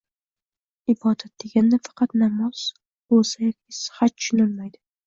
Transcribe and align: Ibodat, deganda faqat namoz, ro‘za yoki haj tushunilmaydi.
Ibodat, 0.93 1.33
deganda 1.45 1.79
faqat 1.89 2.17
namoz, 2.25 2.65
ro‘za 3.17 3.47
yoki 3.47 3.97
haj 4.01 4.17
tushunilmaydi. 4.19 4.87